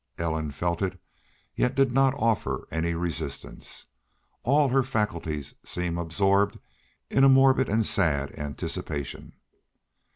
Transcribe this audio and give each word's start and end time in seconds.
Ellen 0.17 0.49
felt 0.49 0.81
it, 0.81 0.99
yet 1.53 1.75
did 1.75 1.91
not 1.91 2.15
offer 2.15 2.67
any 2.71 2.95
resistance. 2.95 3.85
All 4.41 4.69
her 4.69 4.81
faculties 4.81 5.53
seemed 5.63 5.99
absorbed 5.99 6.57
in 7.11 7.23
a 7.23 7.29
morbid 7.29 7.69
and 7.69 7.85
sad 7.85 8.31
anticipation. 8.31 9.33